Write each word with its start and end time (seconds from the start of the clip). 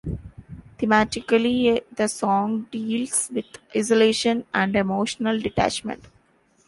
Thematically, 0.79 1.83
the 1.95 2.07
song 2.07 2.65
deals 2.71 3.29
with 3.31 3.45
isolation 3.75 4.47
and 4.51 4.75
emotional 4.75 5.39
detachment. 5.39 6.03